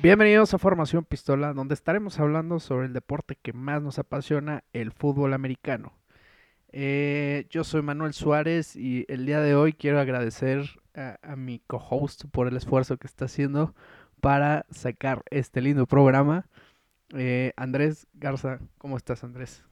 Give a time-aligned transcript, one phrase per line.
[0.00, 4.92] Bienvenidos a Formación Pistola, donde estaremos hablando sobre el deporte que más nos apasiona, el
[4.92, 5.92] fútbol americano.
[6.70, 10.60] Eh, yo soy Manuel Suárez y el día de hoy quiero agradecer
[10.94, 13.74] a, mi co-host por el esfuerzo que está haciendo
[14.20, 16.46] para sacar este lindo programa.
[17.16, 19.64] Eh, Andrés Garza, ¿cómo estás Andrés?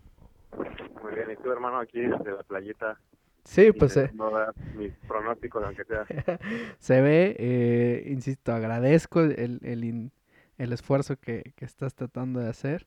[0.57, 2.99] Muy bien, y tú hermano aquí desde la playita
[3.47, 3.97] Sí, pues.
[3.97, 4.31] Eh, no
[4.75, 6.05] mis pronósticos, aunque sea.
[6.79, 10.11] se ve, eh, insisto, agradezco el, el,
[10.59, 12.87] el esfuerzo que, que, estás tratando de hacer.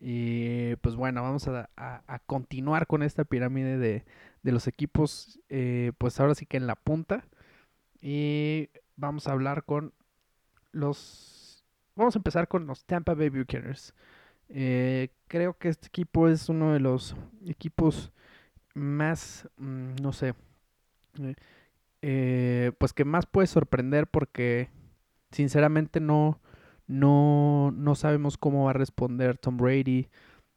[0.00, 4.04] Y pues bueno, vamos a, a, continuar con esta pirámide de,
[4.42, 7.24] de los equipos, eh, pues ahora sí que en la punta.
[8.00, 9.92] Y vamos a hablar con
[10.72, 11.64] los...
[11.96, 13.92] Vamos a empezar con los Tampa Bay Buccaneers.
[14.50, 17.16] Eh, creo que este equipo es uno de los
[17.46, 18.12] equipos
[18.74, 20.34] más, mm, no sé,
[21.20, 21.34] eh,
[22.02, 24.70] eh, pues que más puede sorprender porque
[25.32, 26.40] sinceramente no,
[26.88, 30.08] no, no sabemos cómo va a responder Tom Brady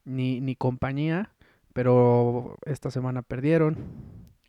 [0.06, 1.32] ni, ni compañía,
[1.74, 3.78] pero esta semana perdieron.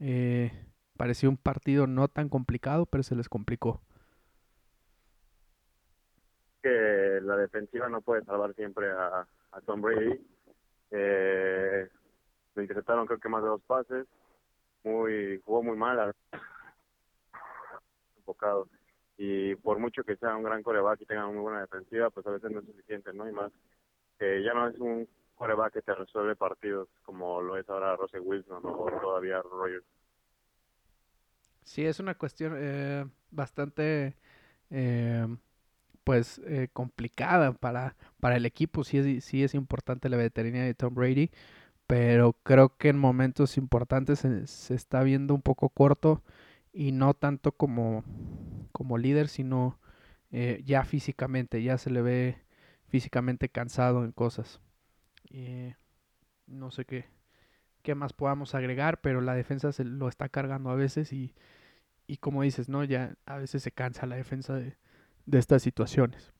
[0.00, 0.52] Eh,
[0.96, 3.80] pareció un partido no tan complicado, pero se les complicó.
[6.62, 10.24] Que la defensiva no puede salvar siempre a, a Tom Brady.
[10.92, 11.88] Eh,
[12.54, 14.06] lo interceptaron creo que más de dos pases,
[14.84, 16.14] muy jugó muy mal,
[18.18, 18.68] enfocado.
[19.24, 22.30] Y por mucho que sea un gran coreback y tenga muy buena defensiva, pues a
[22.30, 23.28] veces no es suficiente, ¿no?
[23.28, 23.52] Y más
[24.18, 28.62] ya no es un coreback que te resuelve partidos como lo es ahora Russell Wilson
[28.64, 29.84] o todavía Rogers.
[31.62, 34.16] Sí, es una cuestión eh, bastante,
[34.70, 35.26] eh,
[36.02, 38.82] pues, eh, complicada para, para el equipo.
[38.82, 41.30] Sí es, sí es importante la veterinaria de Tom Brady,
[41.86, 46.22] pero creo que en momentos importantes se, está viendo un poco corto
[46.72, 48.04] y no tanto como,
[48.72, 49.78] como líder, sino
[50.30, 52.38] eh, ya físicamente, ya se le ve
[52.88, 54.60] físicamente cansado en cosas.
[55.30, 55.76] Eh,
[56.46, 57.06] no sé qué,
[57.82, 61.34] qué más podamos agregar, pero la defensa se lo está cargando a veces y,
[62.06, 62.84] y como dices, ¿no?
[62.84, 64.76] Ya a veces se cansa la defensa de,
[65.26, 66.32] de estas situaciones.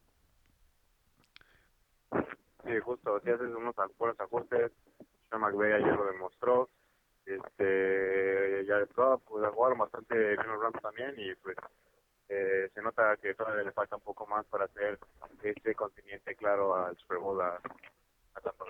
[2.64, 4.72] Sí, justo, si haces unos buenos ajustes,
[5.32, 6.68] McVeigh ayer lo demostró.
[7.24, 11.56] Este, ya pues jugaron bastante bien los también y pues
[12.32, 14.98] eh, se nota que todavía le falta un poco más para hacer
[15.42, 17.56] este continente claro al Super Bowl a,
[18.34, 18.64] a Tampa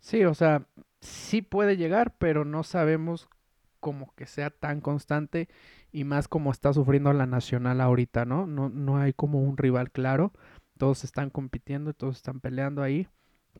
[0.00, 0.62] Sí, o sea,
[1.00, 3.28] sí puede llegar, pero no sabemos
[3.80, 5.48] como que sea tan constante
[5.92, 8.46] y más como está sufriendo la nacional ahorita, ¿no?
[8.46, 10.32] No, no hay como un rival claro.
[10.78, 13.08] Todos están compitiendo, todos están peleando ahí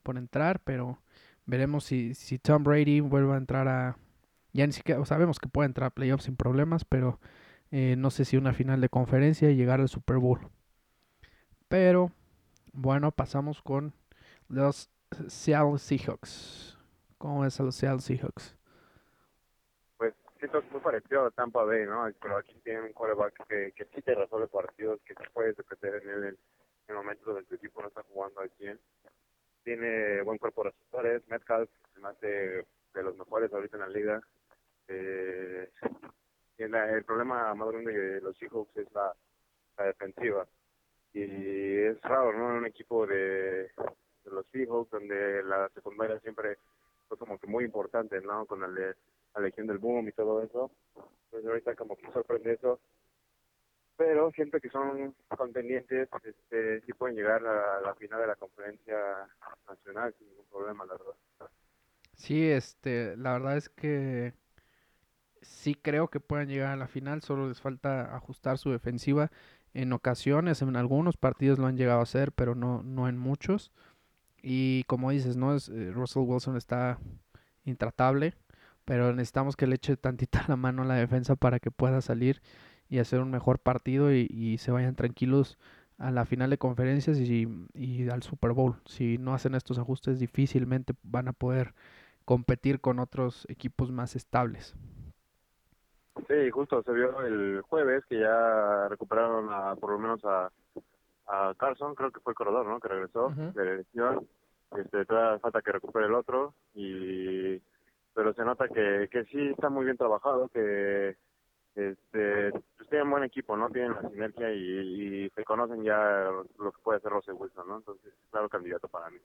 [0.02, 0.98] por entrar, pero
[1.46, 3.96] Veremos si, si Tom Brady vuelve a entrar a...
[4.52, 7.20] Ya ni siquiera sabemos que puede entrar a playoffs sin problemas, pero
[7.76, 10.38] eh, no sé si una final de conferencia y llegar al Super Bowl.
[11.66, 12.12] Pero
[12.72, 13.92] bueno, pasamos con
[14.48, 14.92] los
[15.26, 16.78] Seattle Seahawks.
[17.18, 18.56] ¿Cómo es a los Seattle Seahawks?
[19.96, 22.06] Pues siento muy parecido a Tampa Bay, ¿no?
[22.22, 26.00] Pero aquí tiene un quarterback que, que sí te resuelve partidos, que se puede depender
[26.00, 26.38] en él
[26.86, 28.78] en, momentos donde tu equipo no está jugando al 100
[29.64, 34.20] tiene buen cuerpo de receptores, Metcalf, además de, de los mejores ahorita en la liga.
[34.86, 35.70] Eh,
[36.58, 39.14] el problema más de los Seahawks es la,
[39.84, 40.46] defensiva.
[41.12, 42.50] Y es raro, ¿no?
[42.50, 43.70] En un equipo de,
[44.24, 46.58] los Seahawks, donde la secundaria siempre
[47.08, 48.46] fue como que muy importante, ¿no?
[48.46, 50.70] Con la, la legión del boom y todo eso.
[51.26, 52.80] Entonces ahorita como que sorprende eso
[53.96, 58.96] pero siento que son contendientes, este, sí pueden llegar a la final de la conferencia
[59.68, 61.50] nacional sin ningún problema, la verdad.
[62.14, 64.34] Sí, este, la verdad es que
[65.44, 69.30] sí creo que pueden llegar a la final, solo les falta ajustar su defensiva.
[69.72, 73.72] En ocasiones, en algunos partidos lo han llegado a hacer, pero no, no en muchos.
[74.42, 75.54] Y como dices, ¿no?
[75.54, 76.98] Es, eh, Russell Wilson está
[77.64, 78.34] intratable,
[78.84, 82.42] pero necesitamos que le eche tantita la mano a la defensa para que pueda salir
[82.88, 85.58] y hacer un mejor partido y, se vayan tranquilos
[85.98, 88.76] a la final de conferencias y, y, al Super Bowl.
[88.86, 91.74] Si no hacen estos ajustes, difícilmente van a poder
[92.24, 94.76] competir con otros equipos más estables.
[96.28, 100.50] Sí, justo se vio el jueves que ya recuperaron a, por lo menos a,
[101.26, 102.80] a Carson, creo que fue el corredor, ¿no?
[102.80, 104.26] Que regresó de lesión.
[104.76, 107.60] Este, todavía falta que recupere el otro y
[108.14, 111.16] pero se nota que, que sí está muy bien trabajado, que
[111.74, 113.68] este, pues tienen buen equipo, ¿no?
[113.70, 117.76] Tienen la sinergia y, se conocen ya lo que puede hacer Russell Wilson, ¿no?
[117.78, 119.18] Entonces, claro candidato para mí.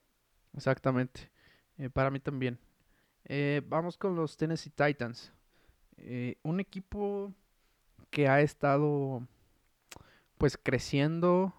[0.56, 1.30] Exactamente,
[1.77, 2.57] eh, para mí también.
[3.25, 5.31] Eh, vamos con los Tennessee Titans.
[6.01, 7.34] Eh, un equipo
[8.10, 9.28] que ha estado
[10.38, 11.54] pues creciendo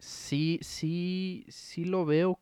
[0.00, 2.40] sí, sí, sí lo veo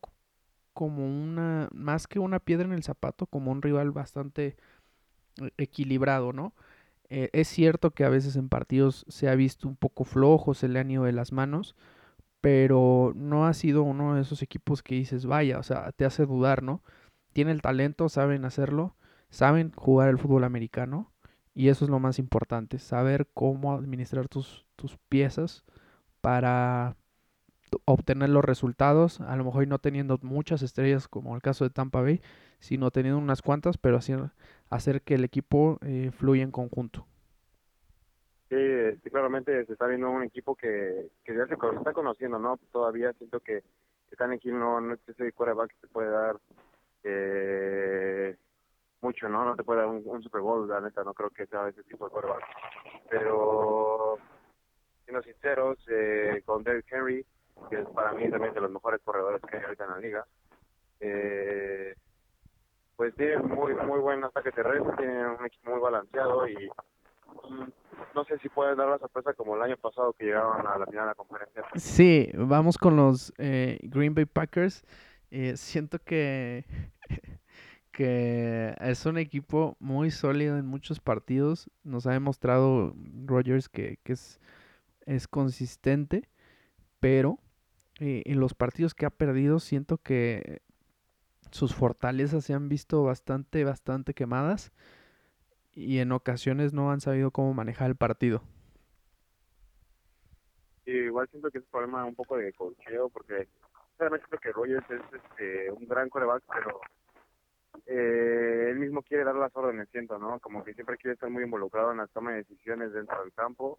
[0.73, 4.57] como una, más que una piedra en el zapato, como un rival bastante
[5.43, 6.55] eh, equilibrado, ¿no?
[7.11, 10.69] Eh, es cierto que a veces en partidos se ha visto un poco flojo, se
[10.69, 11.75] le han ido de las manos,
[12.41, 16.27] pero no ha sido uno de esos equipos que dices, vaya, o sea, te hace
[16.27, 16.83] dudar, ¿no?
[17.33, 18.97] Tiene el talento, saben hacerlo,
[19.31, 21.13] saben jugar el fútbol americano
[21.55, 25.65] y eso es lo más importante, saber cómo administrar tus, tus piezas
[26.21, 26.97] para
[27.85, 32.01] obtener los resultados, a lo mejor no teniendo muchas estrellas como el caso de Tampa
[32.01, 32.21] Bay,
[32.61, 34.31] sino teniendo unas cuantas, pero hacer,
[34.71, 37.07] hacer que el equipo eh, fluya en conjunto.
[38.49, 38.57] Sí,
[39.11, 42.59] claramente se está viendo un equipo que, que ya se está conociendo, ¿no?
[42.73, 43.63] Todavía siento que,
[44.17, 46.37] que aquí no, no es ese quarterback que te puede dar
[47.05, 48.37] eh,
[49.01, 49.45] mucho, ¿no?
[49.45, 52.07] No te puede dar un, Super Bowl, la neta, no creo que sea ese tipo
[52.07, 52.45] de quarterback.
[53.11, 54.19] Pero,
[55.05, 57.27] siendo sinceros, eh, con Derrick Henry,
[57.71, 60.27] que es para mí también de los mejores corredores que hay ahorita en la liga,
[61.01, 61.95] eh,
[62.97, 66.69] pues tiene muy muy buen ataque terrestre, tiene un equipo muy balanceado y
[68.15, 70.87] no sé si pueden dar la sorpresa como el año pasado que llegaron a la
[70.87, 71.63] final de la conferencia.
[71.77, 74.85] Sí, vamos con los eh, Green Bay Packers.
[75.31, 76.65] Eh, siento que,
[77.99, 81.69] que es un equipo muy sólido en muchos partidos.
[81.83, 84.39] Nos ha demostrado Rogers que, que es,
[85.05, 86.29] es consistente,
[87.01, 87.41] pero
[87.99, 90.63] eh, en los partidos que ha perdido siento que
[91.51, 94.71] sus fortalezas se han visto bastante, bastante quemadas
[95.75, 98.45] y en ocasiones no han sabido cómo manejar el partido.
[100.87, 103.49] igual siento que es un problema un poco de cocheo porque
[103.99, 106.81] realmente creo que Rogers es este, un gran coreback, pero
[107.87, 110.39] eh, él mismo quiere dar las órdenes, siento, ¿no?
[110.41, 113.79] Como que siempre quiere estar muy involucrado en la toma de decisiones dentro del campo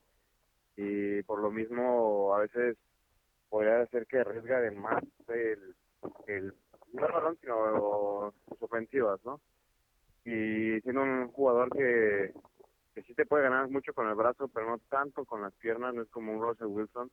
[0.75, 2.78] y por lo mismo a veces
[3.50, 5.75] podría hacer que arriesga de más el,
[6.28, 6.54] el
[6.94, 9.40] no el balón, sino sus ofensivas, ¿no?
[10.25, 12.34] y siendo un jugador que,
[12.94, 15.94] que sí te puede ganar mucho con el brazo, pero no tanto con las piernas,
[15.94, 17.10] no es como un Russell Wilson.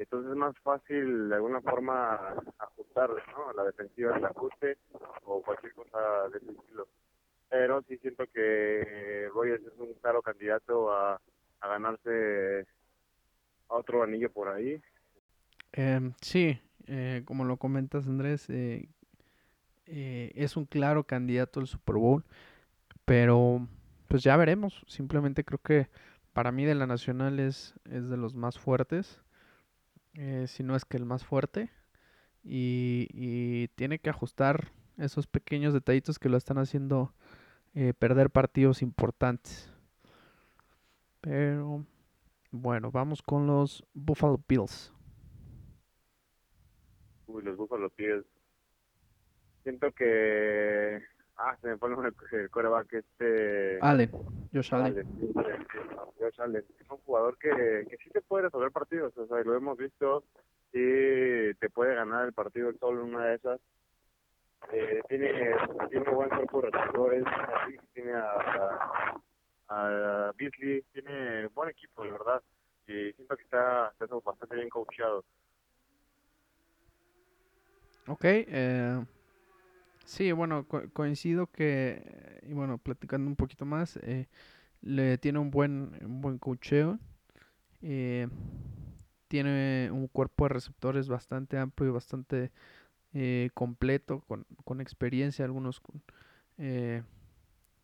[0.00, 3.52] Entonces es más fácil de alguna forma ajustarle, ¿no?
[3.52, 4.78] La defensiva, el ajuste
[5.24, 5.98] o cualquier cosa
[6.32, 6.88] de ese estilo.
[7.50, 11.20] Pero sí siento que Rogers es un claro candidato a,
[11.60, 12.66] a ganarse
[13.68, 14.80] otro anillo por ahí.
[15.74, 18.88] Eh, sí, eh, como lo comentas Andrés, eh,
[19.84, 22.24] eh, es un claro candidato al Super Bowl,
[23.04, 23.68] pero
[24.08, 24.82] pues ya veremos.
[24.86, 25.88] Simplemente creo que
[26.32, 29.20] para mí de la Nacional es, es de los más fuertes,
[30.14, 31.70] eh, si no es que el más fuerte,
[32.42, 37.12] y, tiene que ajustar esos pequeños detallitos que lo están haciendo
[37.74, 39.72] eh, perder partidos importantes.
[41.20, 41.84] Pero
[42.50, 44.92] bueno, vamos con los Buffalo Bills.
[47.26, 48.26] Uy, los Buffalo Bills
[49.62, 51.02] siento que
[51.40, 51.96] ah se me pone
[52.32, 53.78] el coreback este.
[53.80, 54.10] Allen
[54.52, 55.06] Josh Allen,
[56.18, 57.50] Josh Allen es un jugador que,
[57.88, 60.24] que sí te puede resolver partidos o sea lo hemos visto.
[60.72, 63.60] Y te puede ganar el partido solo en una de esas.
[64.72, 65.32] Eh, tiene
[65.90, 67.24] tiene buen cuerpo de receptores
[67.92, 69.20] tiene a,
[69.68, 72.42] a, Beasley tiene buen equipo de verdad.
[72.86, 75.24] Y siento que está, está bastante bien coachado
[78.06, 79.04] Ok, eh,
[80.10, 84.26] Sí, bueno, coincido que, y bueno, platicando un poquito más, eh,
[84.82, 86.98] le tiene un buen, un buen cocheo.
[87.80, 88.26] Eh,
[89.28, 92.50] tiene un cuerpo de receptores bastante amplio y bastante
[93.14, 96.02] eh, completo, con, con, experiencia, algunos con,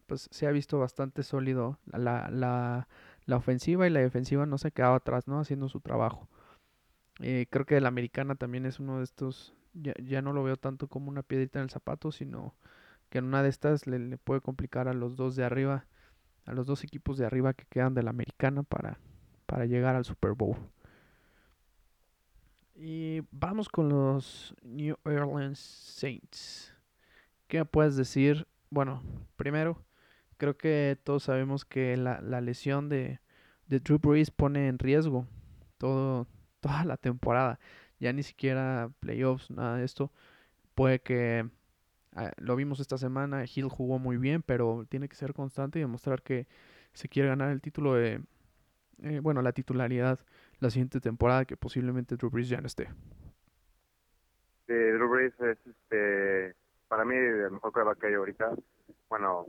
[0.06, 2.88] pues se ha visto bastante sólido la, la,
[3.26, 5.38] la, ofensiva y la defensiva no se ha quedado atrás, ¿no?
[5.38, 6.28] Haciendo su trabajo.
[7.18, 10.88] creo que la americana también es uno de estos ya, ya no lo veo tanto
[10.88, 12.54] como una piedrita en el zapato, sino
[13.08, 15.86] que en una de estas le, puede complicar a los dos de arriba,
[16.44, 18.98] a los dos equipos de arriba que quedan de la americana para,
[19.46, 20.56] para llegar al Super Bowl.
[22.74, 26.74] Y vamos con los New Orleans Saints.
[27.48, 28.46] ¿Qué puedes decir?
[28.70, 29.02] Bueno,
[29.36, 29.82] primero,
[30.36, 33.20] creo que todos sabemos que la, la lesión de,
[33.66, 35.26] de Drew Brees pone en riesgo
[35.78, 36.26] todo,
[36.60, 37.58] toda la temporada
[37.98, 40.10] ya ni siquiera playoffs, nada de esto.
[40.74, 41.48] Puede que
[42.14, 45.82] ah, lo vimos esta semana, Hill jugó muy bien, pero tiene que ser constante y
[45.82, 46.46] demostrar que
[46.92, 48.20] se quiere ganar el título de,
[49.02, 50.18] eh, bueno, la titularidad
[50.60, 52.88] la siguiente temporada, que posiblemente Drew Brees ya no esté.
[54.66, 56.54] Sí, Drew Brees es, este,
[56.88, 58.52] para mí, el mejor coreback que hay ahorita.
[59.08, 59.46] Bueno,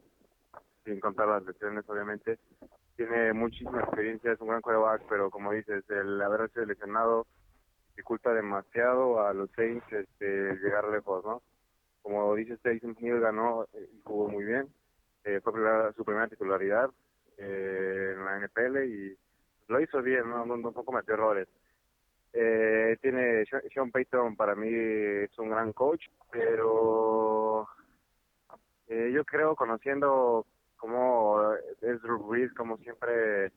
[0.85, 2.39] sin contar las lesiones, obviamente.
[2.95, 7.25] Tiene muchísima experiencia, es un gran coreback, pero como dices, el haberse lesionado
[7.97, 11.41] dificulta demasiado a los Saints este, llegar lejos, ¿no?
[12.03, 14.67] Como dice Taysom Hill, ganó eh, y jugó muy bien.
[15.23, 15.51] Eh, fue
[15.95, 16.91] su primera titularidad
[17.37, 19.17] eh, en la NFL y
[19.67, 20.45] lo hizo bien, ¿no?
[20.45, 21.47] No, no cometió errores.
[22.33, 27.67] Eh, tiene Sean Payton para mí es un gran coach, pero
[28.89, 30.45] eh, yo creo conociendo
[30.77, 31.41] cómo
[31.81, 33.51] es Drew Brees, como siempre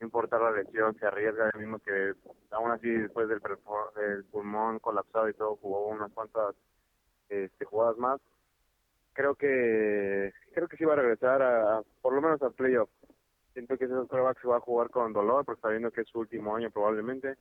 [0.00, 2.14] no importa la lesión, se arriesga el mismo que
[2.50, 3.40] aún así después del,
[4.30, 6.54] pulmón colapsado y todo jugó unas cuantas
[7.28, 8.20] este, jugadas más.
[9.12, 12.90] Creo que creo que sí va a regresar a, por lo menos al playoff.
[13.52, 16.08] Siento que ese que se va a jugar con dolor porque está viendo que es
[16.08, 17.36] su último año probablemente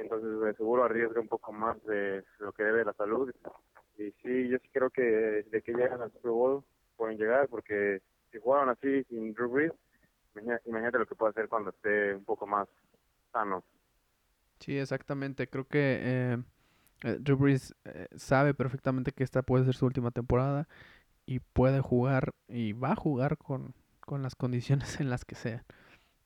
[0.00, 3.32] entonces seguro arriesga un poco más de lo que debe la salud.
[3.98, 6.64] Y sí, yo sí creo que de que llegan al Super Bowl
[6.96, 8.00] pueden llegar, porque
[8.32, 9.72] si jugaron así sin Drew Brees,
[10.66, 12.68] imagínate lo que puede hacer cuando esté un poco más
[13.32, 13.64] sano.
[14.60, 15.48] Sí, exactamente.
[15.48, 16.42] Creo que eh,
[17.02, 20.68] eh, Drew Brees eh, sabe perfectamente que esta puede ser su última temporada
[21.26, 25.64] y puede jugar y va a jugar con, con las condiciones en las que sean.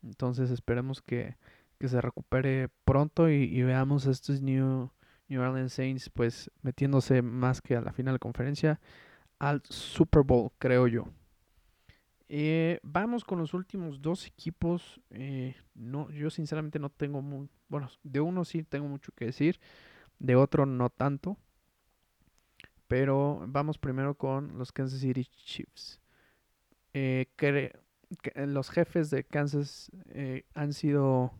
[0.02, 1.36] Entonces esperemos que,
[1.78, 4.90] que se recupere pronto y, veamos a estos New,
[5.28, 8.80] New Orleans Saints pues metiéndose más que a la final de conferencia
[9.38, 11.06] al Super Bowl, creo yo.
[12.28, 15.00] Eh, vamos con los últimos dos equipos.
[15.10, 19.60] Eh, no, yo sinceramente no tengo muy, bueno, de uno sí tengo mucho que decir,
[20.18, 21.36] de otro no tanto.
[22.88, 26.00] Pero vamos primero con los Kansas City Chiefs.
[26.92, 27.26] Eh,
[28.34, 29.90] los jefes de Kansas
[30.54, 31.32] han sido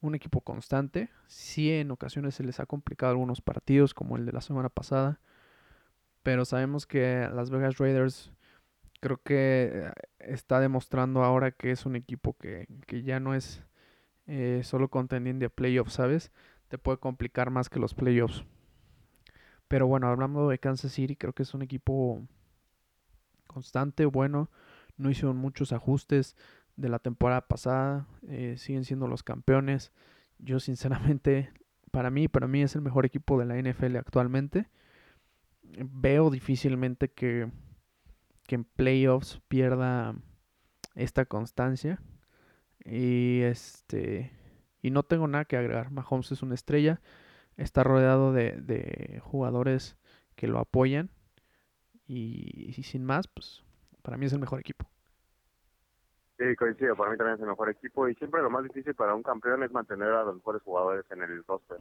[0.00, 1.10] un equipo constante.
[1.26, 5.20] Sí, en ocasiones se les ha complicado algunos partidos, como el de la semana pasada.
[6.22, 8.32] Pero sabemos que Las Vegas Raiders
[9.00, 12.66] creo que eh, está demostrando ahora que es un equipo que,
[13.04, 13.62] ya no es
[14.26, 16.32] eh, solo contendiente de playoffs, ¿sabes?
[16.68, 18.44] Te puede complicar más que los playoffs.
[19.68, 22.22] Pero bueno, hablando de Kansas City, creo que es un equipo
[23.46, 24.50] constante, bueno.
[24.96, 26.36] No hicieron muchos ajustes
[26.76, 29.92] de la temporada pasada, eh, siguen siendo los campeones.
[30.38, 31.52] Yo sinceramente,
[31.90, 34.68] para mí, para mí es el mejor equipo de la NFL actualmente.
[35.62, 37.50] Veo difícilmente que,
[38.46, 40.14] que en playoffs pierda
[40.94, 42.00] esta constancia.
[42.84, 44.32] Y este
[44.82, 45.90] y no tengo nada que agregar.
[45.90, 47.00] Mahomes es una estrella.
[47.56, 49.96] Está rodeado de, de jugadores
[50.36, 51.10] que lo apoyan.
[52.06, 53.64] Y, sin más, pues
[54.02, 54.86] para mí es el mejor equipo.
[56.38, 59.14] Sí, coincido, para mí también es el mejor equipo y siempre lo más difícil para
[59.14, 61.78] un campeón es mantener a los mejores jugadores en el roster.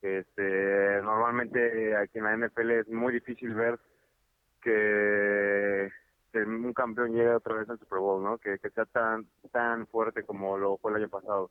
[0.00, 3.78] Este, normalmente aquí en la NFL es muy difícil ver
[4.64, 5.90] que,
[6.46, 8.38] un campeón llegue otra vez al Super Bowl, ¿no?
[8.38, 11.50] Que, sea tan tan fuerte como lo fue el año pasado.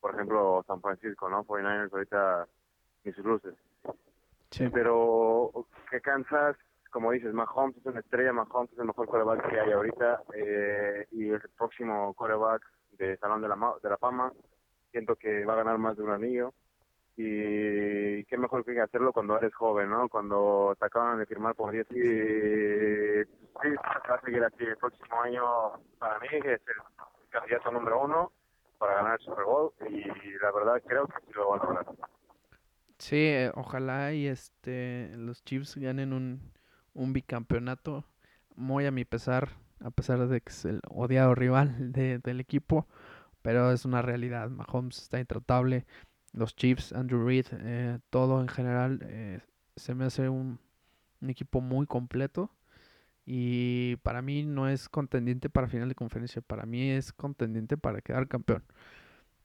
[0.00, 1.44] Por ejemplo, San Francisco, ¿no?
[1.44, 2.46] 49ers ahorita
[3.04, 3.54] ni sus luces.
[4.50, 4.68] Sí.
[4.72, 5.50] Pero
[5.90, 6.56] que Kansas
[6.90, 11.06] como dices, Mahomes es una estrella, Mahomes es el mejor coreback que hay ahorita eh,
[11.12, 12.62] y el próximo coreback
[12.92, 14.32] de Salón de la, de la Fama.
[14.90, 16.54] Siento que va a ganar más de un anillo
[17.20, 20.08] y qué mejor que hacerlo cuando eres joven, ¿no?
[20.08, 23.74] Cuando te acaban de firmar por 10 y sí,
[24.08, 24.64] va a seguir así.
[24.64, 25.44] El próximo año
[25.98, 26.60] para mí es el
[27.28, 28.32] candidato número uno
[28.78, 30.04] para ganar el Super Bowl y
[30.40, 31.86] la verdad creo que sí lo van a lograr.
[32.98, 36.52] Sí, eh, ojalá y este los Chiefs ganen un
[36.98, 38.04] un bicampeonato
[38.56, 42.86] muy a mi pesar, a pesar de que es el odiado rival del equipo,
[43.40, 44.50] pero es una realidad.
[44.50, 45.86] Mahomes está intratable,
[46.32, 49.40] los Chiefs, Andrew Reid, eh, todo en general eh,
[49.76, 50.58] se me hace un,
[51.26, 52.50] equipo muy completo
[53.26, 58.00] y para mí no es contendiente para final de conferencia, para mí es contendiente para
[58.00, 58.64] quedar campeón.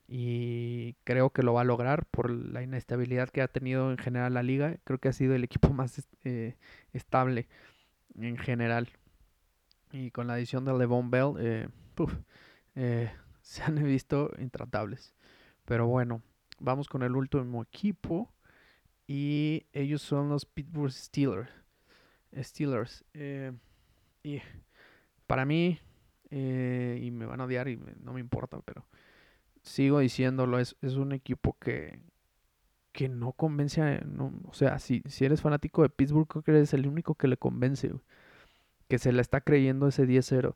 [0.08, 4.34] Y creo que lo va a lograr por la inestabilidad que ha tenido en general
[4.36, 4.78] la liga.
[4.84, 6.56] Creo que ha sido el equipo más eh,
[6.94, 7.48] estable
[8.16, 8.90] en general.
[9.92, 11.68] Y con la adición de Levon Bell, eh,
[13.42, 15.14] se han visto intratables.
[15.66, 16.22] Pero bueno,
[16.64, 18.34] vamos con el último equipo.
[19.06, 21.52] Y ellos son los Pittsburgh Steelers.
[22.36, 23.06] Steelers.
[24.24, 24.42] y
[25.28, 25.80] para mí,
[26.32, 28.86] y me van a odiar y no me importa, pero
[29.62, 32.00] sigo diciéndolo, es, es un equipo que,
[32.92, 34.02] que no convence a...
[34.02, 37.28] No, o sea, si, si eres fanático de Pittsburgh, creo que eres el único que
[37.28, 37.92] le convence,
[38.88, 40.56] que se la está creyendo ese 10-0.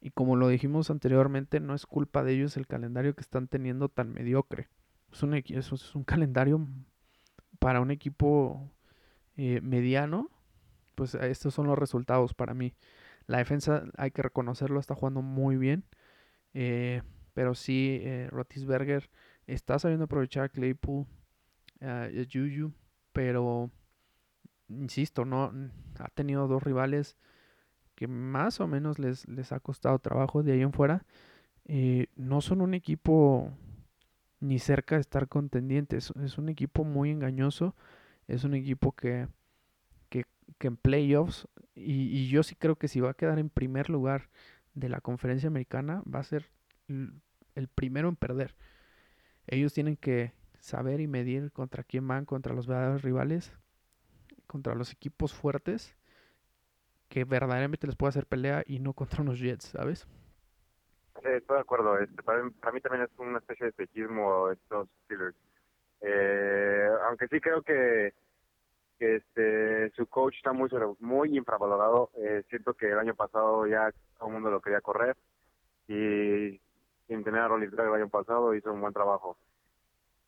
[0.00, 3.88] Y como lo dijimos anteriormente, no es culpa de ellos el calendario que están teniendo
[3.88, 4.68] tan mediocre.
[5.12, 6.66] Es un, es, es un calendario
[7.58, 8.70] para un equipo
[9.36, 10.30] eh, mediano.
[10.94, 12.74] Pues estos son los resultados para mí.
[13.26, 15.84] La defensa, hay que reconocerlo, está jugando muy bien.
[16.54, 17.02] Eh,
[17.34, 19.10] pero sí, eh, Rotisberger
[19.46, 21.06] está sabiendo aprovechar a Claypool.
[21.80, 22.72] eh, Juju,
[23.12, 23.70] pero
[24.68, 25.52] insisto, no
[25.98, 27.16] ha tenido dos rivales
[27.94, 31.04] que más o menos les, les ha costado trabajo de ahí en fuera.
[31.64, 33.52] Eh, no son un equipo
[34.40, 36.12] ni cerca de estar contendientes.
[36.22, 37.74] Es un equipo muy engañoso.
[38.26, 39.28] Es un equipo que,
[40.10, 40.26] que,
[40.60, 44.28] en playoffs, y, y, yo sí creo que si va a quedar en primer lugar
[44.74, 46.50] de la conferencia americana, va a ser
[46.88, 48.54] el primero en perder.
[49.46, 53.52] Ellos tienen que saber y medir contra quién van, contra los verdaderos rivales,
[54.46, 55.96] contra los equipos fuertes
[57.08, 60.06] que verdaderamente les puede hacer pelea y no contra unos Jets, ¿sabes?
[61.22, 61.98] Sí, estoy de acuerdo.
[61.98, 65.36] Este, para, mí también es una especie de pechismo estos Steelers.
[66.00, 68.14] Eh, aunque sí creo que,
[69.00, 70.68] este su coach está muy
[71.00, 72.10] muy infravalorado.
[72.16, 75.16] Eh, siento que el año pasado ya todo el mundo lo quería correr
[75.88, 76.60] y
[77.06, 79.36] sin tener a Rolly el año pasado hizo un buen trabajo.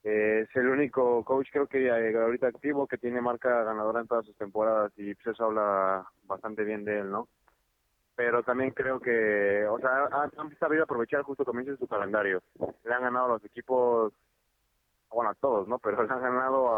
[0.03, 4.25] Eh, es el único coach creo que ahorita activo que tiene marca ganadora en todas
[4.25, 7.27] sus temporadas y pues eso habla bastante bien de él, ¿no?
[8.23, 12.43] Pero también creo que, o sea, han sabido aprovechar justo como dice su calendario.
[12.83, 14.13] Le han ganado a los equipos,
[15.09, 15.79] bueno, a todos, ¿no?
[15.79, 16.77] Pero le han ganado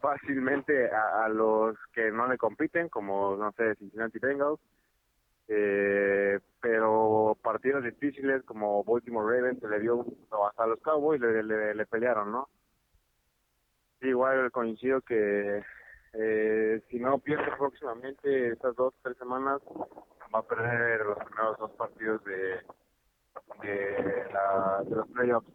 [0.00, 4.58] fácilmente a, a, los que no le compiten, como, no sé, Cincinnati Bengals,
[5.46, 10.06] eh, pero partidos difíciles como Baltimore Ravens se le dio
[10.48, 12.48] hasta los Cowboys le, le, pelearon, ¿no?
[14.00, 15.62] igual coincido que
[16.14, 19.60] eh, si no pierde próximamente estas dos tres semanas
[20.34, 22.60] va a perder los primeros dos partidos de
[23.62, 25.48] de, la, de los playoffs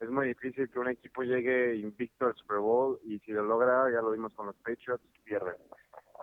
[0.00, 3.90] es muy difícil que un equipo llegue invicto al Super Bowl y si lo logra
[3.90, 5.56] ya lo vimos con los Patriots pierde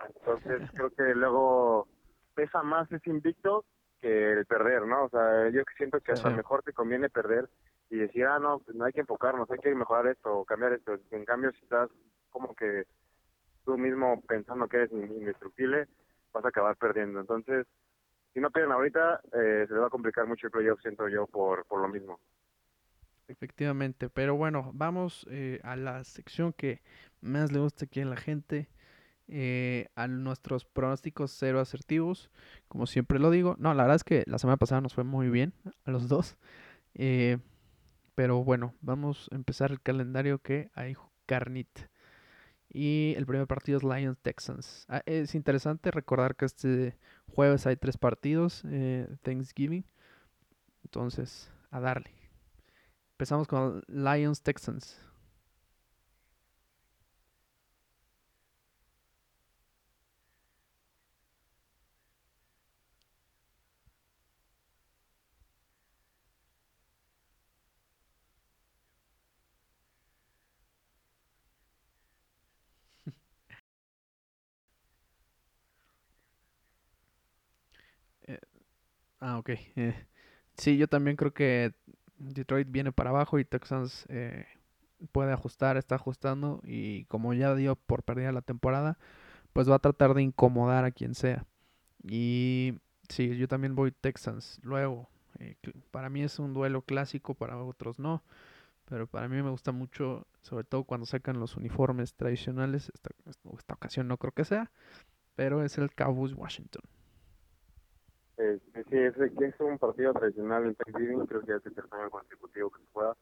[0.08, 1.88] entonces creo que luego
[2.34, 3.64] pesa más ese invicto
[4.00, 5.04] que el perder, ¿no?
[5.04, 7.48] O sea, yo siento que a lo mejor te conviene perder
[7.90, 10.74] y decir, ah, no, pues no hay que enfocarnos, hay que mejorar esto o cambiar
[10.74, 10.96] esto.
[11.10, 11.90] En cambio, si estás
[12.30, 12.84] como que
[13.68, 15.88] tú mismo pensando que eres indestructible,
[16.32, 17.20] vas a acabar perdiendo.
[17.20, 17.66] Entonces,
[18.32, 21.26] si no pierden ahorita, eh, se le va a complicar mucho el playoff, siento yo,
[21.26, 22.18] por, por lo mismo.
[23.28, 26.80] Efectivamente, pero bueno, vamos eh, a la sección que
[27.20, 28.70] más le gusta aquí a la gente,
[29.26, 32.30] eh, a nuestros pronósticos cero asertivos,
[32.68, 33.54] como siempre lo digo.
[33.58, 35.52] No, la verdad es que la semana pasada nos fue muy bien
[35.84, 36.38] a los dos.
[36.94, 37.36] Eh,
[38.14, 41.68] pero bueno, vamos a empezar el calendario que hay carnit.
[42.70, 44.84] Y el primer partido es Lions Texans.
[44.88, 46.96] Ah, es interesante recordar que este
[47.34, 49.84] jueves hay tres partidos, eh, Thanksgiving.
[50.84, 52.10] Entonces, a darle.
[53.12, 55.00] Empezamos con Lions Texans.
[79.28, 79.50] Ah, ok.
[79.76, 79.94] Eh,
[80.56, 81.74] sí, yo también creo que
[82.16, 84.46] Detroit viene para abajo y Texans eh,
[85.12, 88.98] puede ajustar, está ajustando y como ya dio por perdida la temporada,
[89.52, 91.44] pues va a tratar de incomodar a quien sea.
[92.02, 92.78] Y
[93.10, 94.60] sí, yo también voy Texans.
[94.62, 95.10] Luego,
[95.40, 95.56] eh,
[95.90, 98.22] para mí es un duelo clásico, para otros no.
[98.86, 102.90] Pero para mí me gusta mucho, sobre todo cuando sacan los uniformes tradicionales.
[102.94, 103.10] Esta,
[103.58, 104.70] esta ocasión no creo que sea,
[105.36, 106.82] pero es el Cowboys Washington.
[108.38, 108.58] Eh,
[108.90, 112.70] sí, es, es un partido tradicional en Thanksgiving, creo que es el tercer año consecutivo
[112.70, 113.16] que se juega.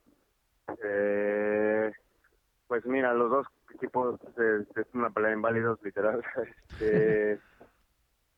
[0.83, 1.93] Eh,
[2.67, 6.23] pues mira, los dos equipos es, una pelea inválidos, literal.
[6.81, 7.39] este,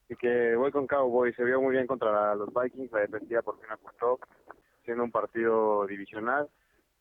[0.09, 3.59] y que voy con Cowboys, se vio muy bien contra los Vikings, la defensiva por
[3.61, 4.19] fin apuntó,
[4.85, 6.49] siendo un partido divisional,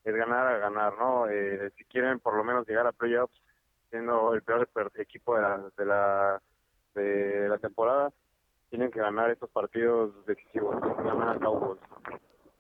[0.04, 1.30] es ganar a ganar, ¿no?
[1.30, 3.42] Eh, si quieren por lo menos llegar a playoffs,
[3.90, 6.42] siendo el peor equipo de la, de la,
[6.96, 8.12] de la temporada,
[8.70, 11.80] tienen que ganar estos partidos decisivos, ganar a Cowboys.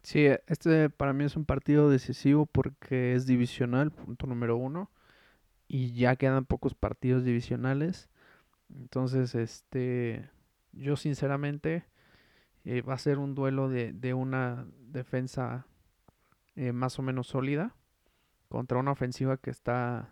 [0.01, 4.89] Sí, este para mí es un partido decisivo porque es divisional, punto número uno,
[5.67, 8.09] y ya quedan pocos partidos divisionales.
[8.69, 10.29] Entonces, este,
[10.71, 11.85] yo sinceramente
[12.63, 15.67] eh, va a ser un duelo de, de una defensa
[16.55, 17.75] eh, más o menos sólida
[18.49, 20.09] contra una ofensiva que está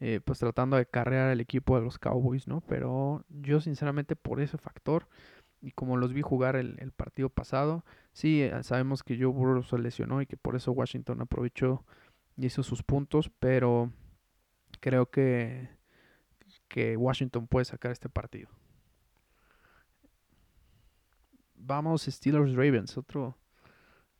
[0.00, 2.60] eh, pues tratando de carrear el equipo de los Cowboys, ¿no?
[2.62, 5.08] Pero yo sinceramente por ese factor
[5.60, 9.78] y como los vi jugar el, partido pasado, sí, eh, sabemos que Joe Burrow se
[9.78, 11.84] lesionó y que por eso Washington aprovechó
[12.36, 13.90] y hizo sus puntos, pero
[14.80, 15.70] creo que,
[16.68, 18.50] que Washington puede sacar este partido.
[21.54, 23.38] Vamos Steelers Ravens, otro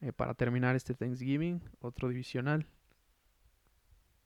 [0.01, 2.67] eh, para terminar este Thanksgiving, otro divisional.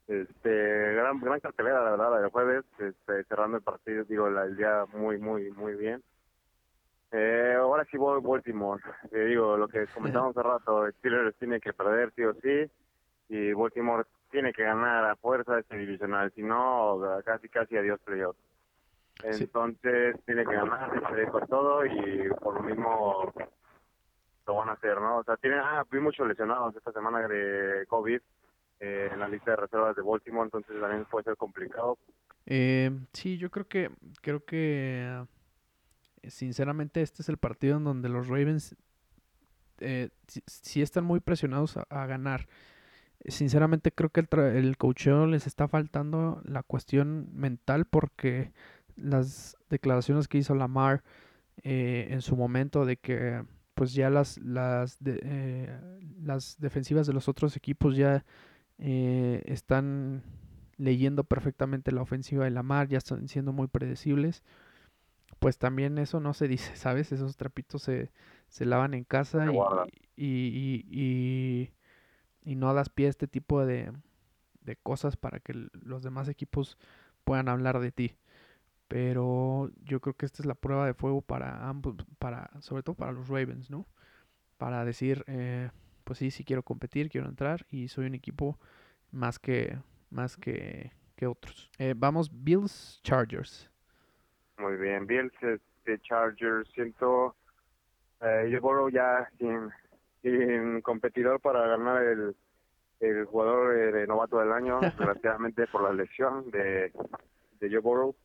[0.09, 4.57] Este, gran, gran cartelera, la verdad, la del jueves, este, cerrando el partido, digo, el
[4.57, 6.01] día muy, muy, muy bien.
[7.11, 8.81] Eh, ahora sí voy Baltimore.
[9.11, 12.71] Te digo, lo que comentamos hace rato, Steelers tiene que perder sí o sí,
[13.29, 18.35] y Baltimore tiene que ganar a fuerza este divisional, si no, casi, casi adiós playoff.
[19.21, 23.31] Entonces tiene que ganar, que con todo y por lo mismo
[24.47, 25.17] lo van a hacer, ¿no?
[25.17, 28.19] O sea, tiene, ah, vi muchos lesionados esta semana de COVID
[28.79, 31.97] eh, en la lista de reservas de Baltimore, entonces también puede ser complicado.
[32.45, 35.25] Eh, sí, yo creo que, creo que,
[36.27, 38.75] sinceramente, este es el partido en donde los Ravens
[39.79, 40.09] eh,
[40.47, 42.47] sí, están muy presionados a, ganar.
[43.25, 48.51] Sinceramente, creo que el, el coacheo les está faltando la cuestión mental porque
[48.95, 51.03] las declaraciones que hizo Lamar
[51.63, 55.77] eh, en su momento de que pues ya las las eh,
[56.21, 58.25] las defensivas de los otros equipos ya
[58.79, 60.23] eh, están
[60.77, 64.43] leyendo perfectamente la ofensiva de Lamar, ya están siendo muy predecibles.
[65.39, 67.11] Pues también eso no se dice, ¿sabes?
[67.11, 68.11] Esos trapitos se,
[68.47, 69.45] se lavan en casa
[70.15, 71.71] y, y, y,
[72.43, 73.91] y, no das pie a este tipo de,
[74.61, 76.77] de cosas para que los demás equipos
[77.23, 78.15] puedan hablar de ti
[78.89, 82.95] pero yo creo que esta es la prueba de fuego para ambos, para, sobre todo
[82.95, 83.85] para los Ravens, ¿no?
[84.57, 85.69] Para decir, eh,
[86.09, 88.57] pues sí, sí quiero competir, quiero entrar y soy un equipo
[89.11, 89.77] más que,
[90.09, 91.69] más que, que otros.
[91.77, 93.69] Eh, vamos, Bills Chargers.
[94.57, 97.35] Muy bien, Bills este, Chargers, siento,
[98.21, 99.69] eh, yo ya sin,
[100.23, 102.35] sin competidor para ganar el,
[103.01, 106.91] el jugador eh, de novato del año, desgraciadamente por la lesión de,
[107.59, 108.15] de Joe Burrow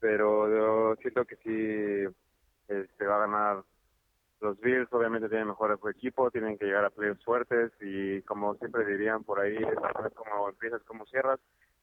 [0.00, 2.16] pero yo siento que sí
[2.68, 3.64] se este, va a ganar
[4.44, 8.84] los Bills, obviamente tienen mejor equipo, tienen que llegar a playoffs fuertes y como siempre
[8.84, 11.40] dirían por ahí, es como empiezas como cierras,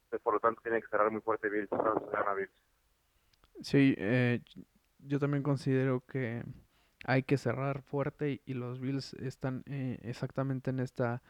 [0.08, 2.52] pues por lo tanto tiene que cerrar muy fuerte Bills, gana Bills.
[3.60, 4.40] Sí, eh,
[5.00, 6.44] yo también considero que
[7.04, 11.20] hay que cerrar fuerte y, los Bills están eh, exactamente en esta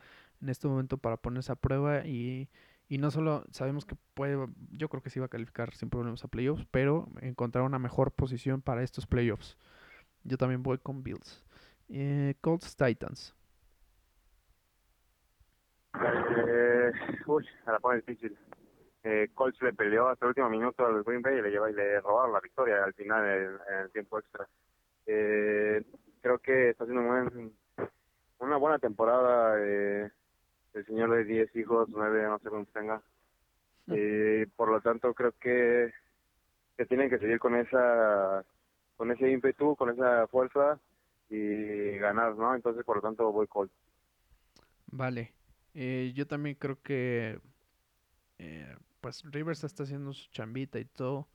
[0.43, 2.49] en este momento para ponerse a prueba y
[2.93, 4.37] y no solo sabemos que puede,
[4.71, 8.13] yo creo que sí va a calificar sin problemas a playoffs, pero encontrar una mejor
[8.13, 9.57] posición para estos playoffs.
[10.25, 11.45] Yo también voy con Bills.
[11.89, 13.35] Eh, Colts Titans.
[15.95, 16.93] Eh,
[17.27, 18.37] uy, se la pone difícil.
[19.05, 21.75] Eh, Colts le peleó hasta el último minuto al Green Bay y le, lleva, y
[21.75, 24.47] le robaron la victoria al final en, el tiempo extra.
[25.07, 25.83] Eh,
[26.21, 27.03] creo que está haciendo
[28.39, 29.57] una buena temporada.
[29.59, 30.09] Eh,
[30.75, 33.03] el señor de 10 hijos, 9, no sé cuántos tenga.
[33.89, 35.93] Y por lo tanto creo que,
[36.77, 38.45] que tienen que seguir con esa
[38.97, 40.79] con ese ímpetu, con esa fuerza
[41.29, 42.55] y ganar, ¿no?
[42.55, 43.71] Entonces por lo tanto voy con
[44.87, 45.33] Vale.
[45.75, 47.41] Eh, yo también creo que
[48.39, 51.29] eh, pues Rivers está haciendo su chambita y todo,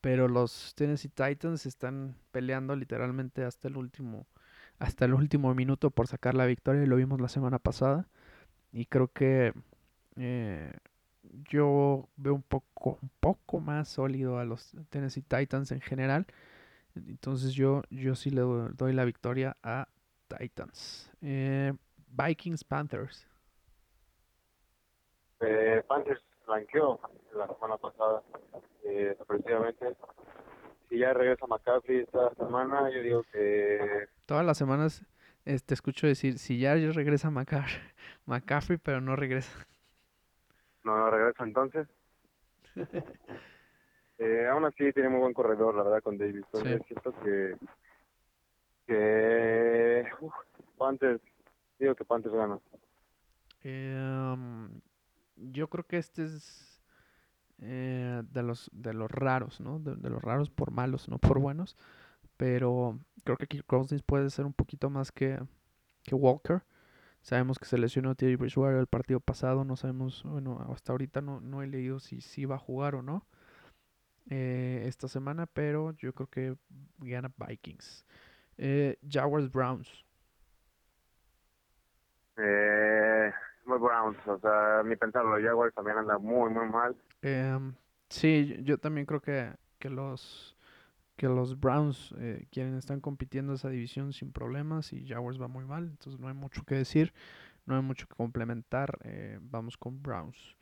[0.00, 4.26] pero los Tennessee Titans están peleando literalmente hasta el último
[4.78, 8.08] hasta el último minuto por sacar la victoria y lo vimos la semana pasada.
[8.72, 9.54] Y creo que
[10.16, 10.72] eh,
[11.50, 16.26] yo veo un poco, un poco más sólido a los Tennessee Titans en general.
[16.94, 19.88] Entonces yo, yo sí le doy la victoria a
[20.28, 21.10] Titans.
[21.20, 21.72] Eh,
[22.08, 23.26] Vikings Panthers.
[25.40, 27.00] Eh, Panthers blanqueó
[27.34, 28.22] la semana pasada,
[28.84, 29.96] eh, sorpresivamente.
[30.88, 34.08] Si ya regresa McCaffrey esta semana, yo digo que...
[34.26, 35.04] Todas las semanas
[35.44, 37.30] te escucho decir, si ya regresa
[38.26, 39.66] McCaffrey, pero no regresa.
[40.84, 41.88] No, no regresa entonces.
[44.20, 46.44] eh, aún así tiene muy buen corredor, la verdad, con Davis.
[46.52, 47.56] Entonces siento que...
[48.86, 50.04] que...
[50.20, 50.34] Uf,
[50.76, 51.22] Panthers,
[51.78, 52.58] digo que Panthers gana.
[53.64, 54.68] Eh,
[55.36, 56.82] yo creo que este es
[57.60, 59.78] eh, de los de los raros, ¿no?
[59.78, 61.78] De, los raros por malos, no por buenos.
[62.36, 65.38] Pero creo que aquí Cousins puede ser un poquito más que,
[66.02, 66.62] que Walker.
[67.22, 69.64] Sabemos que se lesionó Terry Bridgewater el partido pasado.
[69.64, 73.02] No sabemos, bueno, hasta ahorita no, no he leído si, si va a jugar o
[73.02, 73.26] no
[74.30, 75.46] eh, esta semana.
[75.46, 76.56] Pero yo creo que
[76.98, 78.06] gana Vikings.
[78.56, 80.04] Eh, Jaguars Browns.
[82.38, 83.32] Eh,
[83.66, 85.36] muy Browns, o sea, ni pensarlo.
[85.42, 86.96] Jaguars también anda muy, muy mal.
[87.22, 87.58] Eh,
[88.08, 90.56] sí, yo también creo que, que los
[91.16, 95.66] que los Browns eh, quienes están compitiendo esa división sin problemas y Jaguars va muy
[95.66, 97.12] mal, entonces no hay mucho que decir,
[97.66, 100.56] no hay mucho que complementar, eh, vamos con Browns.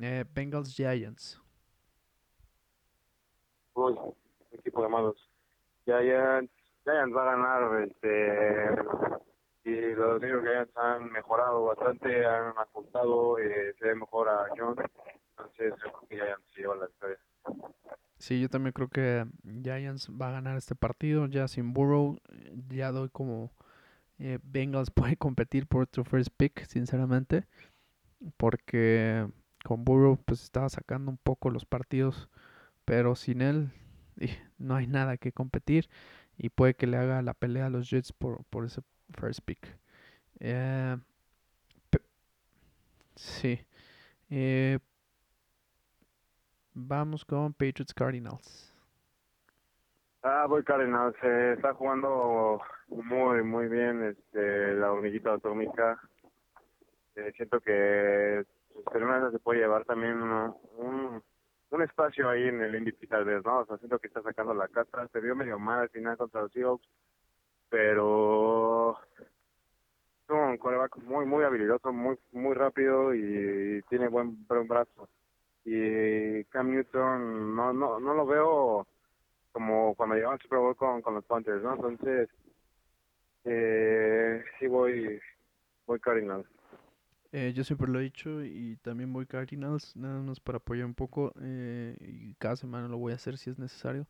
[0.00, 1.40] Eh, Bengals Giants.
[3.74, 3.96] Uy,
[4.52, 5.30] equipo de malos.
[5.84, 6.52] Giants,
[6.84, 8.74] Giants va a ganar este
[9.64, 14.84] y los York Giants han mejorado bastante, han ajustado, eh, se ve mejor a Jones,
[15.30, 17.18] entonces yo creo que Giants se lleva la victoria.
[18.18, 19.26] Sí, yo también creo que
[19.62, 22.18] Giants va a ganar este partido, ya sin Burrow,
[22.68, 23.50] ya doy como
[24.18, 27.46] eh, Bengals puede competir por tu first pick, sinceramente,
[28.36, 29.28] porque
[29.64, 32.28] con Burrow pues estaba sacando un poco los partidos,
[32.84, 33.70] pero sin él
[34.58, 35.88] no hay nada que competir
[36.36, 38.82] y puede que le haga la pelea a los Jets por, por ese
[39.18, 39.78] first pick.
[40.40, 40.96] Eh,
[43.14, 43.60] sí.
[44.30, 44.78] Eh,
[46.74, 48.74] vamos con Patriots Cardinals.
[50.22, 51.16] Ah, voy Cardinals.
[51.20, 56.00] Se está jugando muy, muy bien este, la hormiguita atómica.
[57.16, 61.22] Eh, siento que pues, se puede llevar también un,
[61.72, 63.60] un espacio ahí en el Indy tal vez, ¿no?
[63.60, 65.08] O sea, siento que está sacando la casa.
[65.08, 66.86] Se vio medio mal al final contra los Seahawks,
[67.70, 75.08] pero es un coreback muy, muy habilidoso, muy, muy rápido y, tiene buen, buen brazo.
[75.64, 78.86] Y Cam Newton no, no, no lo veo
[79.52, 81.74] como cuando llegó al Super Bowl con, con los Panthers, ¿no?
[81.74, 82.28] Entonces,
[83.44, 85.20] eh, sí voy,
[85.86, 86.46] voy Cardinals.
[87.32, 90.94] Eh, yo siempre lo he dicho y también voy Cardinals, nada más para apoyar un
[90.94, 91.32] poco.
[91.40, 94.06] Eh, y cada semana lo voy a hacer si es necesario.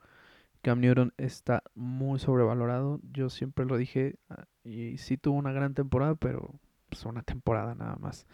[0.60, 3.00] Cam Newton está muy sobrevalorado.
[3.12, 6.54] Yo siempre lo dije ah, y sí tuvo una gran temporada, pero
[6.88, 8.26] pues una temporada nada más.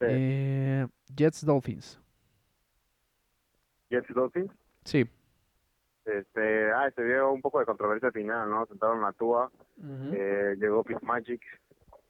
[0.00, 2.00] Eh, Jets Dolphins.
[3.90, 4.50] Jets Dolphins.
[4.84, 5.08] Sí.
[6.04, 8.66] Este, ah, se dio un poco de controversia al final, ¿no?
[8.66, 9.50] Sentaron a Tua,
[10.12, 11.42] eh, llegó Fitzmagic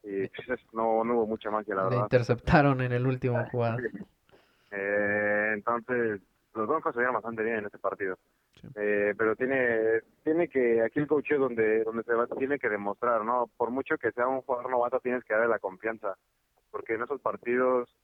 [0.06, 1.98] y pues, no, no hubo mucha magia, la verdad.
[1.98, 3.78] Le interceptaron en el último jugada.
[4.70, 6.20] Eh, entonces,
[6.54, 8.16] los Broncos se vieron bastante bien en este partido.
[8.74, 12.70] Eh, pero tiene tiene que aquí el coach es donde donde se va tiene que
[12.70, 16.16] demostrar no por mucho que sea un jugador novato tienes que darle la confianza
[16.70, 17.94] porque en esos partidos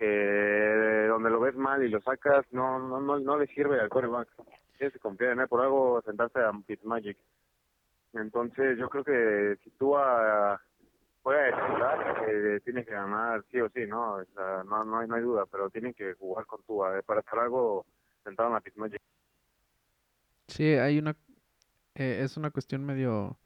[0.00, 3.88] eh, donde lo ves mal y lo sacas no no no, no le sirve al
[3.88, 4.28] quarterback
[4.76, 6.50] tienes que confiar en él por algo sentarse a
[6.82, 7.16] Magic
[8.14, 10.60] entonces yo creo que si tú a
[11.24, 11.42] juega
[12.26, 14.18] de eh, tiene que ganar sí o sí, ¿no?
[14.64, 17.38] No, no, hay, no hay duda, pero tienen que jugar con tu eh, para estar
[17.40, 17.86] algo
[18.22, 19.00] sentado en la Fitzmagic.
[20.46, 21.16] Sí, hay una
[21.94, 23.38] eh, es una cuestión medio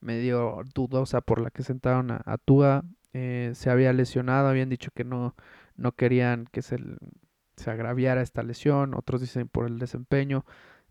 [0.00, 2.82] medio dudosa por la que sentaron a, Tua.
[3.12, 5.34] Eh, se había lesionado, habían dicho que no,
[5.76, 6.78] no querían que se,
[7.56, 10.44] se agraviara esta lesión, otros dicen por el desempeño.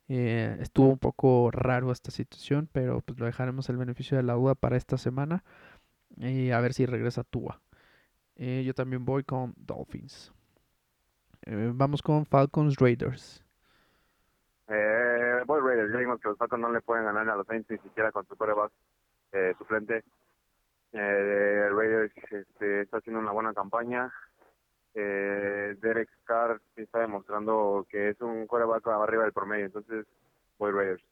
[0.09, 4.33] Eh, estuvo un poco raro esta situación, pero pues lo dejaremos el beneficio de la
[4.33, 5.43] duda para esta semana
[6.17, 7.61] y a ver si regresa Tua.
[8.35, 10.33] yo también voy con Dolphins.
[11.45, 13.43] vamos con Falcons Raiders.
[14.69, 17.69] Eh, voy Raiders, ya vimos que los Falcons no le pueden ganar a los Saints
[17.71, 18.71] ni siquiera con su coreback
[19.31, 20.03] eh, suplente.
[20.91, 24.13] Eh, Raiders este, está haciendo una buena campaña.
[24.93, 30.05] Eh, Derek Carr está demostrando que es un coreback arriba del promedio, entonces
[30.59, 31.03] voy Raiders.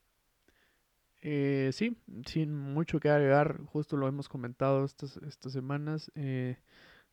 [1.30, 6.10] Eh, sí, sin mucho que agregar, justo lo hemos comentado estas, estas semanas.
[6.16, 6.58] Eh,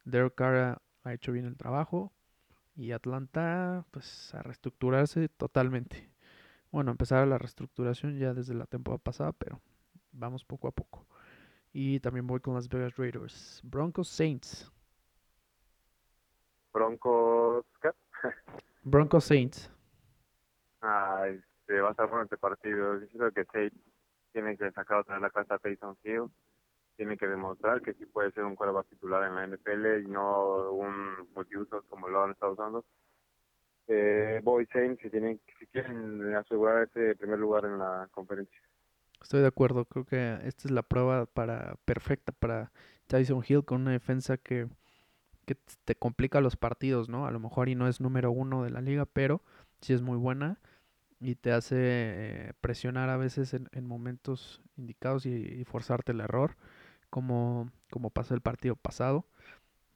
[0.04, 2.12] Derek Carr ha hecho bien el trabajo
[2.76, 6.14] y Atlanta, pues, a reestructurarse totalmente
[6.74, 9.60] bueno, empezar la reestructuración ya desde la temporada pasada, pero
[10.10, 11.06] vamos poco a poco.
[11.72, 13.60] Y también voy con las Vegas Raiders.
[13.62, 14.72] Broncos Saints.
[16.72, 17.90] Broncos, ¿qué?
[18.82, 19.70] Broncos Saints.
[20.82, 22.98] Ah, este, va a estar bueno este partido.
[23.12, 23.72] Yo que Tate
[24.34, 26.24] tiene que sacar otra vez la casa a Peyton Hill.
[26.96, 30.72] Tiene que demostrar que sí puede ser un quarterback titular en la NFL y no
[30.72, 32.84] un multiusos como lo han estado usando
[33.88, 38.58] eh, Boy Saints si, tienen, si quieren asegurar ese primer lugar en la conferencia.
[39.20, 42.72] Estoy de acuerdo, creo que esta es la prueba para perfecta para
[43.06, 44.68] Tyson Hill con una defensa que,
[45.46, 47.26] que te complica los partidos, ¿no?
[47.26, 49.42] A lo mejor y no es número uno de la liga, pero
[49.80, 50.58] sí es muy buena
[51.20, 56.20] y te hace eh, presionar a veces en, en momentos indicados y, y, forzarte el
[56.20, 56.56] error,
[57.10, 59.26] como, como pasó el partido pasado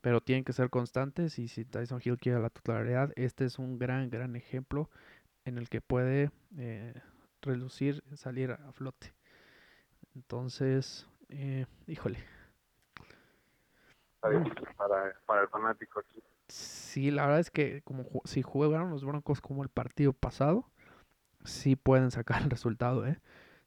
[0.01, 3.79] pero tienen que ser constantes y si Tyson Hill quiere la titularidad, este es un
[3.79, 4.89] gran, gran ejemplo
[5.45, 6.95] en el que puede eh,
[7.43, 9.13] relucir, salir a flote.
[10.15, 12.19] Entonces, eh, híjole.
[14.21, 16.03] Para, para el fanático.
[16.49, 20.71] Sí, la verdad es que como si jugaron los Broncos como el partido pasado,
[21.51, 23.21] sí pueden sacar el resultado, ¿eh?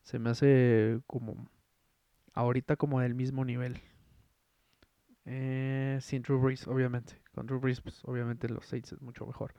[0.04, 1.50] Se me hace como
[2.34, 3.80] ahorita como del mismo nivel.
[5.26, 7.22] Eh, sin Drew Brees, obviamente.
[7.34, 9.54] Con Drew Brees, pues, obviamente los Saints es mucho mejor.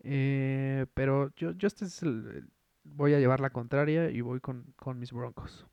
[0.00, 2.48] Eh, pero yo, yo este es el,
[2.84, 5.66] voy a llevar la contraria y voy con, mis Broncos.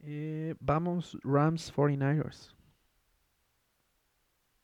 [0.00, 2.54] Eh, vamos, Rams 49ers.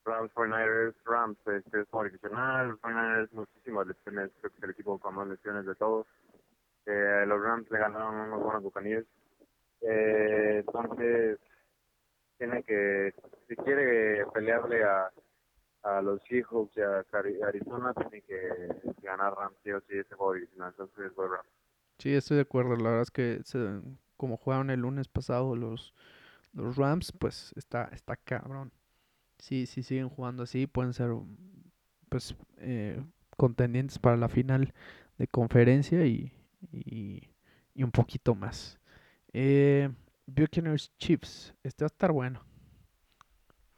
[0.07, 4.97] Rams 49ers, Rams este, es como divisional, 49ers muchísimas lesiones, creo que es el equipo
[4.97, 6.07] con más lesiones de todos.
[6.85, 9.05] Eh, los Rams le ganaron unos buenos bucaníes.
[9.81, 11.37] Eh, entonces,
[12.37, 13.13] tiene que,
[13.47, 15.11] si quiere pelearle a,
[15.83, 17.03] a los Seahawks y a
[17.45, 20.69] Arizona, tiene que ganar Rams, sí o sí, ese juego divisional.
[20.69, 21.49] Entonces, voy Rams.
[21.97, 22.75] Sí, estoy de acuerdo.
[22.77, 23.81] La verdad es que se,
[24.15, 25.93] como jugaron el lunes pasado los,
[26.53, 28.71] los Rams, pues está, está cabrón.
[29.39, 31.11] Sí, sí siguen jugando así, pueden ser
[32.09, 33.01] pues eh,
[33.35, 34.73] contendientes para la final
[35.17, 36.31] de conferencia y,
[36.71, 37.29] y,
[37.73, 38.79] y un poquito más.
[39.33, 39.89] Eh,
[40.25, 42.41] Buccaneers Chiefs, este va a estar bueno.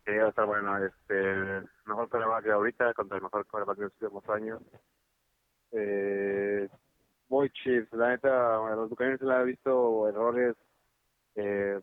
[0.05, 0.83] Sí, va a estar bueno.
[0.83, 4.61] Este, mejor coreback de ahorita contra el mejor coreback de los últimos años.
[5.71, 6.67] Eh,
[7.27, 10.55] muy Chiefs, la neta, los Buccaneers le ha visto errores
[11.35, 11.79] eh,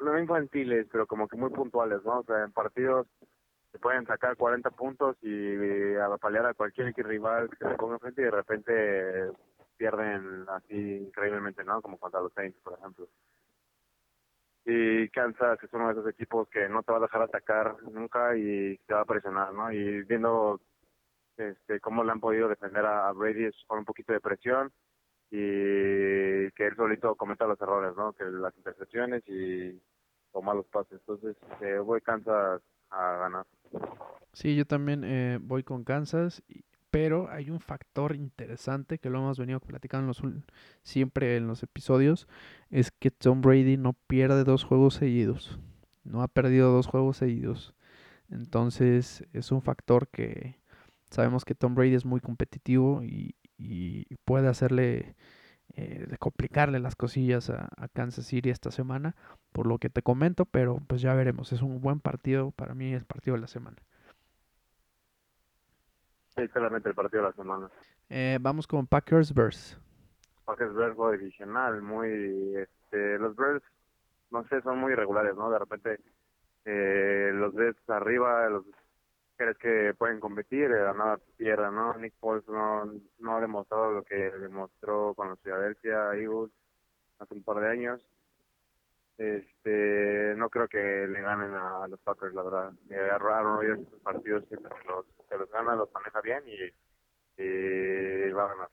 [0.00, 2.20] no, infantiles, pero como que muy puntuales, ¿no?
[2.20, 3.06] O sea, en partidos
[3.72, 8.24] se pueden sacar 40 puntos y apalear a cualquier rival que se ponga enfrente y
[8.24, 9.32] de repente
[9.76, 11.82] pierden así increíblemente, ¿no?
[11.82, 13.08] Como contra los Saints, por ejemplo.
[14.64, 18.36] Y Kansas es uno de esos equipos que no te va a dejar atacar nunca
[18.36, 19.70] y te va a presionar, ¿no?
[19.72, 20.60] Y viendo
[21.36, 24.72] este cómo le han podido defender a Brady con un poquito de presión
[25.30, 28.12] y que él solito cometa los errores, ¿no?
[28.12, 29.80] Que las intercepciones y
[30.32, 31.00] toma los pases.
[31.00, 32.60] Entonces, eh, voy Kansas
[32.90, 33.46] a ganar.
[34.32, 36.42] Sí, yo también eh, voy con Kansas,
[36.90, 40.22] pero hay un factor interesante que lo hemos venido platicando los,
[40.82, 42.28] siempre en los episodios,
[42.70, 45.58] es que Tom Brady no pierde dos juegos seguidos.
[46.04, 47.74] No ha perdido dos juegos seguidos.
[48.30, 50.56] Entonces, es un factor que
[51.10, 55.14] sabemos que Tom Brady es muy competitivo y, y puede hacerle
[55.76, 59.16] eh, de complicarle las cosillas a, Kansas City esta semana,
[59.50, 61.52] por lo que te comento, pero pues ya veremos.
[61.52, 63.76] Es un buen partido, para mí el partido de la semana.
[66.36, 67.70] Sí, claramente el partido de la semana.
[68.08, 69.80] Eh, vamos con Packers Bears.
[70.44, 73.62] Packers Bears divisional, muy, este, los Bears,
[74.30, 75.50] no sé, son muy irregulares, ¿no?
[75.50, 75.98] De repente
[76.66, 78.64] eh, los ves arriba, los
[79.36, 81.96] crees que pueden competir, de la nada pierdan, ¿no?
[81.98, 82.84] Nick Foles no,
[83.18, 86.50] no ha demostrado lo que demostró con los Philadelphia Eagles
[87.18, 88.00] hace un par de años.
[89.16, 92.72] Este, no creo que le ganen a, los Packers, la verdad.
[92.90, 98.44] Aaron Rodgers estos partidos siempre los, que los gana, los maneja bien y, y va
[98.44, 98.68] a ganar.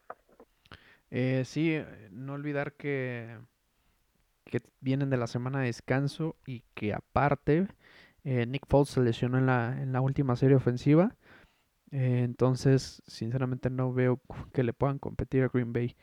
[1.12, 3.38] Eh, sí, no olvidar que,
[4.46, 7.68] que vienen de la semana de descanso y que aparte
[8.24, 11.16] eh, Nick Foles se lesionó en la, en la última serie ofensiva.
[11.92, 14.22] Eh, entonces, sinceramente no veo
[14.54, 15.96] que le puedan competir a Green Bay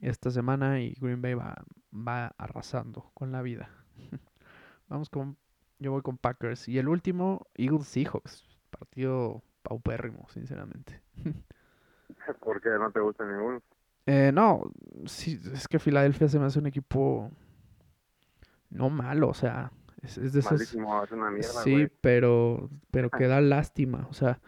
[0.00, 1.54] esta semana y Green Bay va,
[1.92, 3.70] va arrasando con la vida.
[4.88, 5.36] Vamos con,
[5.78, 6.68] yo voy con Packers.
[6.68, 8.44] Y el último, Eagles Seahawks.
[8.70, 11.00] Partido paupérrimo, sinceramente.
[12.40, 13.62] ¿Por qué no te gusta ninguno?
[14.06, 14.70] Eh, no,
[15.06, 17.30] sí, es que Filadelfia se me hace un equipo
[18.70, 19.72] no malo, o sea,
[20.06, 20.74] es, de esos...
[20.74, 24.06] una mierda, Sí, pero, pero que da lástima.
[24.10, 24.40] O sea,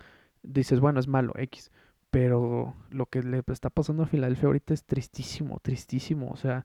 [0.42, 1.70] dices, bueno, es malo, X.
[2.10, 6.30] Pero lo que le está pasando a Filadelfia ahorita es tristísimo, tristísimo.
[6.30, 6.64] O sea,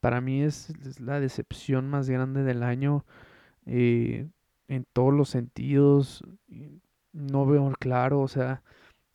[0.00, 3.04] para mí es, la decepción más grande del año
[3.66, 4.28] eh,
[4.68, 6.22] en todos los sentidos.
[7.12, 8.62] No veo claro, o sea,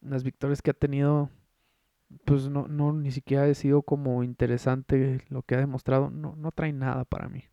[0.01, 1.29] las victorias que ha tenido,
[2.25, 6.09] pues no, no ni siquiera ha sido como interesante lo que ha demostrado.
[6.09, 7.45] No, no trae nada para mí.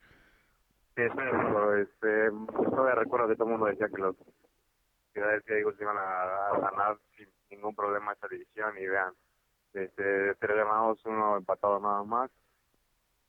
[1.08, 2.30] Sí, este,
[2.70, 4.16] todavía recuerdo que todo el mundo decía que los
[5.12, 9.12] Philadelphia Eagles iban a, ganar sin ningún problema esta división y vean,
[9.72, 12.30] este, tres ganados, uno empatado nada más.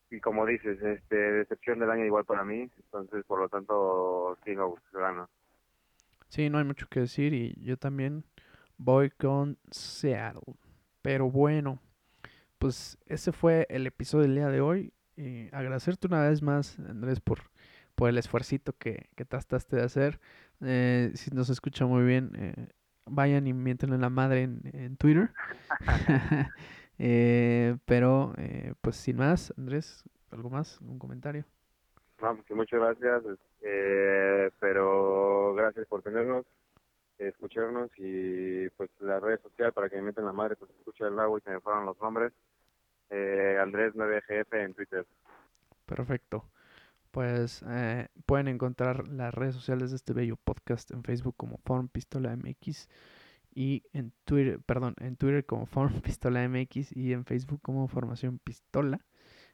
[0.09, 4.83] Y como dices, este, decepción del año igual para mí, entonces por lo tanto Seahawks
[4.91, 5.29] gana.
[6.27, 8.25] Sí, no hay mucho que decir y yo también
[8.77, 10.55] voy con Seattle.
[11.01, 11.79] Pero bueno,
[12.57, 14.93] pues ese fue el episodio del día de hoy.
[15.15, 17.39] Y agradecerte una vez más, Andrés, por
[18.01, 20.19] por el esfuercito que, que trataste de hacer.
[20.61, 22.69] Eh, si nos escucha muy bien, eh,
[23.05, 25.29] vayan y miéntenle la madre en, en Twitter.
[26.97, 30.81] eh, pero, eh, pues sin más, Andrés, ¿algo más?
[30.81, 31.45] ¿Un comentario?
[32.23, 33.37] No, pues muchas gracias.
[33.61, 36.47] Eh, pero gracias por tenernos,
[37.19, 41.15] escucharnos y pues las redes sociales para que me metan la madre, pues escucha el
[41.15, 42.33] lago y se me fueron los nombres.
[43.11, 45.05] Eh, Andrés 9GF en Twitter.
[45.85, 46.45] Perfecto
[47.11, 51.89] pues eh, pueden encontrar las redes sociales de este bello podcast en Facebook como Form
[51.89, 52.87] Pistola MX
[53.53, 58.39] y en Twitter, perdón, en Twitter como Form Pistola MX y en Facebook como Formación
[58.39, 59.05] Pistola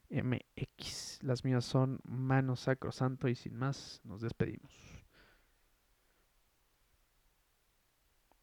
[0.10, 1.24] MX.
[1.24, 4.72] Las mías son Mano Sacrosanto y sin más, nos despedimos.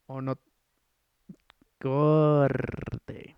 [0.07, 0.35] O no
[1.79, 3.35] corte.